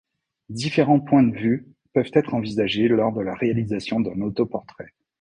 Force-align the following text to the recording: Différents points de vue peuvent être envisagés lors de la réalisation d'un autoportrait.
Différents 0.49 0.99
points 0.99 1.21
de 1.21 1.37
vue 1.37 1.67
peuvent 1.93 2.09
être 2.13 2.33
envisagés 2.33 2.87
lors 2.87 3.13
de 3.13 3.21
la 3.21 3.35
réalisation 3.35 3.99
d'un 3.99 4.19
autoportrait. 4.21 4.95